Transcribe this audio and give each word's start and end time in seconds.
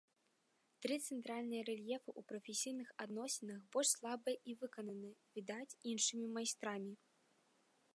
Тры 0.85 0.95
цэнтральныя 1.07 1.65
рэльефы 1.69 2.09
ў 2.19 2.21
прафесійных 2.31 2.89
адносінах 3.07 3.61
больш 3.77 3.89
слабыя 3.99 4.37
і 4.53 4.59
выкананы, 4.63 5.11
відаць, 5.41 5.77
іншымі 5.95 6.25
майстрамі. 6.39 6.93